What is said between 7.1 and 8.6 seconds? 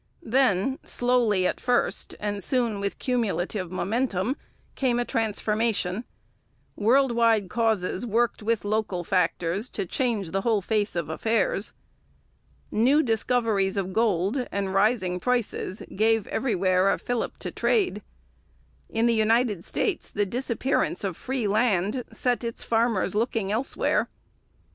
wide causes worked